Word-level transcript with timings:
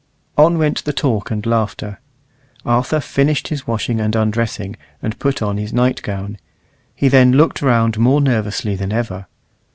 On 0.35 0.57
went 0.57 0.83
the 0.83 0.93
talk 0.93 1.29
and 1.29 1.45
laughter. 1.45 1.99
Arthur 2.65 2.99
finished 2.99 3.49
his 3.49 3.67
washing 3.67 4.01
and 4.01 4.15
undressing, 4.15 4.75
and 4.99 5.19
put 5.19 5.43
on 5.43 5.57
his 5.57 5.73
night 5.73 6.01
gown. 6.01 6.39
He 6.95 7.07
then 7.07 7.33
looked 7.33 7.61
round 7.61 7.99
more 7.99 8.19
nervously 8.19 8.75
than 8.75 8.91
ever. 8.91 9.27